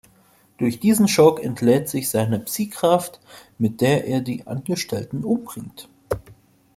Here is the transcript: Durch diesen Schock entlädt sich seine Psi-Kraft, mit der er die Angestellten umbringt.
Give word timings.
Durch 0.57 0.79
diesen 0.79 1.07
Schock 1.07 1.43
entlädt 1.43 1.87
sich 1.87 2.09
seine 2.09 2.39
Psi-Kraft, 2.39 3.19
mit 3.59 3.81
der 3.81 4.07
er 4.07 4.21
die 4.21 4.47
Angestellten 4.47 5.23
umbringt. 5.23 5.89